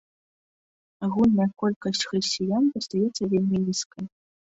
Агульная 1.07 1.45
колькасць 1.63 2.01
хрысціян 2.13 2.63
застаецца 2.71 3.29
вельмі 3.35 3.57
нізкай. 3.67 4.05